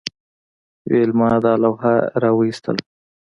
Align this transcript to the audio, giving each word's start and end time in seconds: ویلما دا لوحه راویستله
ویلما 0.89 1.31
دا 1.43 1.53
لوحه 1.63 1.95
راویستله 2.23 2.81